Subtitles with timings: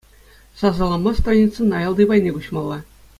[0.61, 2.79] Сасӑлама страницӑн аялти пайне куҫмалла.